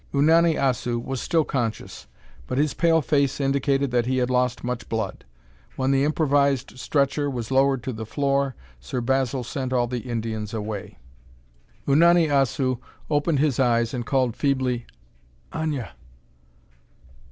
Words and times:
Unani 0.15 0.55
Assu 0.55 0.97
was 0.99 1.21
still 1.21 1.43
conscious, 1.43 2.07
but 2.47 2.57
his 2.57 2.73
pale 2.73 3.03
face 3.03 3.39
indicated 3.39 3.91
that 3.91 4.07
he 4.07 4.17
had 4.17 4.31
lost 4.31 4.63
much 4.63 4.89
blood. 4.89 5.25
When 5.75 5.91
the 5.91 6.03
improvised 6.03 6.79
stretcher 6.79 7.29
was 7.29 7.51
lowered 7.51 7.83
to 7.83 7.93
the 7.93 8.07
floor, 8.07 8.55
Sir 8.79 8.99
Basil 8.99 9.43
sent 9.43 9.71
all 9.71 9.85
the 9.85 10.09
Indians 10.09 10.55
away. 10.55 10.97
Unani 11.87 12.29
Assu 12.31 12.79
opened 13.11 13.37
his 13.37 13.59
eyes 13.59 13.93
and 13.93 14.03
called 14.03 14.35
feebly, 14.35 14.87
"Aña!" 15.53 15.91